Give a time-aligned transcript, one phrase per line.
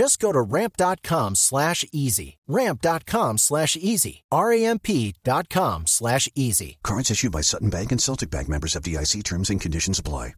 [0.00, 2.38] Just go to ramp.com slash easy.
[2.48, 4.22] Ramp.com slash easy.
[4.32, 6.78] R-A-M-P.com slash easy.
[6.82, 10.32] Cards issued by Sutton Bank and Celtic Bank members of DIC terms and conditions apply.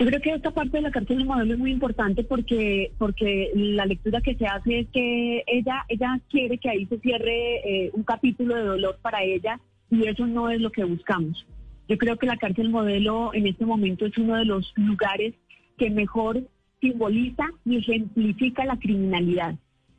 [0.00, 3.52] Yo creo que esta parte de la cárcel del modelo es muy importante porque porque
[3.54, 7.90] la lectura que se hace es que ella ella quiere que ahí se cierre eh,
[7.92, 9.60] un capítulo de dolor para ella
[9.92, 11.46] y eso no es lo que buscamos.
[11.88, 15.34] Yo creo que la cárcel modelo en este momento es uno de los lugares
[15.78, 16.42] que mejor
[16.84, 19.54] simboliza y ejemplifica la criminalidad.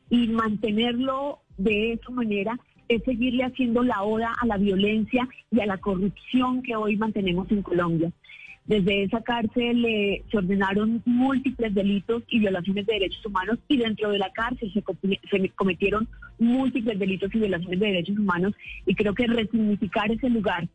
[0.09, 5.65] Y mantenerlo de esa manera es seguirle haciendo la oda a la violencia y a
[5.65, 8.11] la corrupción que hoy mantenemos en Colombia.
[8.65, 14.09] Desde esa cárcel eh, se ordenaron múltiples delitos y violaciones de derechos humanos y dentro
[14.09, 16.07] de la cárcel se, cometieron
[16.39, 18.53] múltiples delitos y violaciones de derechos humanos
[18.85, 20.67] y creo que resignificar ese lugar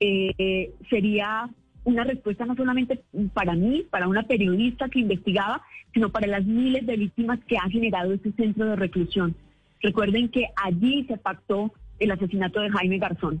[0.00, 1.48] eh, sería
[1.86, 3.00] una respuesta no solamente
[3.32, 5.62] para mí, para una periodista que investigaba,
[5.94, 9.36] sino para las miles de víctimas que ha generado este centro de reclusión.
[9.80, 13.40] Recuerden que allí se pactó el asesinato de Jaime Garzón.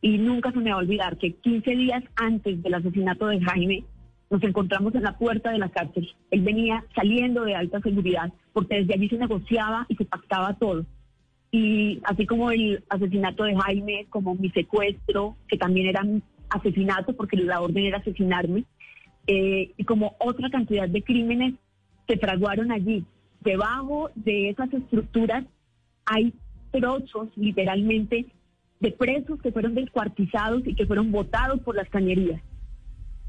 [0.00, 3.84] Y nunca se me va a olvidar que 15 días antes del asesinato de Jaime
[4.30, 6.08] nos encontramos en la puerta de la cárcel.
[6.30, 10.86] Él venía saliendo de alta seguridad porque desde allí se negociaba y se pactaba todo.
[11.50, 16.04] Y así como el asesinato de Jaime, como mi secuestro, que también era
[16.50, 18.64] asesinato porque la orden era asesinarme,
[19.26, 21.54] eh, y como otra cantidad de crímenes
[22.06, 23.04] se fraguaron allí.
[23.40, 25.44] Debajo de esas estructuras
[26.04, 26.34] hay
[26.72, 28.26] trozos, literalmente,
[28.80, 32.40] de presos que fueron descuartizados y que fueron votados por las cañerías.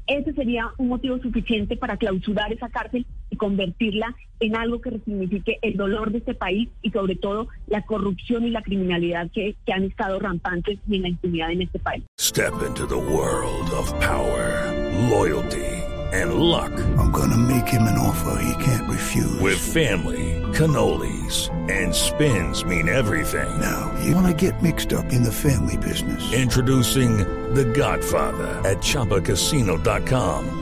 [0.06, 3.06] Ese sería un motivo suficiente para clausurar esa cárcel
[3.42, 8.46] convertirla en algo que resignifique el dolor de este país y sobre todo la corrupción
[8.46, 12.04] y la criminalidad que, que han estado rampantes y en la impunidad en este país.
[12.20, 14.70] Step into the world of power,
[15.10, 15.82] loyalty
[16.12, 16.70] and luck.
[16.98, 19.40] I'm gonna make him an offer he can't refuse.
[19.40, 23.58] With family, cannolis and spins mean everything.
[23.58, 26.32] Now, you wanna get mixed up in the family business.
[26.32, 27.18] Introducing
[27.54, 30.61] The Godfather at ChumbaCasino.com.